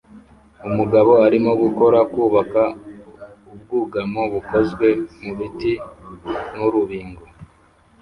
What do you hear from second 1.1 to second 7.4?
arimo gukora kubaka ubwugamo bukozwe mubiti nurubingo